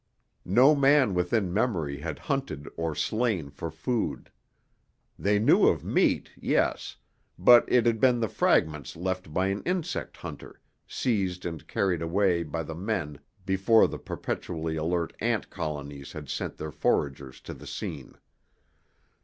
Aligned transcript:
No 0.49 0.73
man 0.75 1.13
within 1.13 1.53
memory 1.53 1.99
had 1.99 2.17
hunted 2.17 2.67
or 2.75 2.95
slain 2.95 3.51
for 3.51 3.69
food. 3.69 4.31
They 5.19 5.37
knew 5.37 5.67
of 5.67 5.83
meat, 5.85 6.31
yes, 6.37 6.95
but 7.37 7.71
it 7.71 7.85
had 7.85 7.99
been 7.99 8.19
the 8.19 8.27
fragments 8.27 8.95
left 8.95 9.31
by 9.31 9.49
an 9.49 9.61
insect 9.61 10.17
hunter, 10.17 10.59
seized 10.87 11.45
and 11.45 11.67
carried 11.67 12.01
away 12.01 12.41
by 12.41 12.63
the 12.63 12.73
men 12.73 13.19
before 13.45 13.87
the 13.87 13.99
perpetually 13.99 14.75
alert 14.75 15.13
ant 15.19 15.51
colonies 15.51 16.13
had 16.13 16.29
sent 16.29 16.57
their 16.57 16.71
foragers 16.71 17.39
to 17.41 17.53
the 17.53 17.67
scene. 17.67 18.15